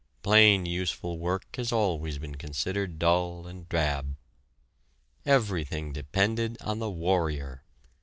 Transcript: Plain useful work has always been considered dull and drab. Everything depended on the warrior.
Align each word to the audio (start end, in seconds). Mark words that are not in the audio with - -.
Plain 0.23 0.65
useful 0.65 1.19
work 1.19 1.57
has 1.57 1.71
always 1.71 2.17
been 2.17 2.33
considered 2.33 2.97
dull 2.97 3.45
and 3.45 3.69
drab. 3.69 4.15
Everything 5.27 5.93
depended 5.93 6.57
on 6.59 6.79
the 6.79 6.89
warrior. 6.89 7.63